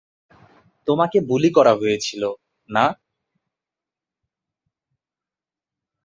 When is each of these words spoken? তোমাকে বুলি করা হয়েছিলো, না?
তোমাকে 0.87 1.17
বুলি 1.21 1.49
করা 1.51 1.73
হয়েছিলো, 1.75 2.29
না? 2.69 2.85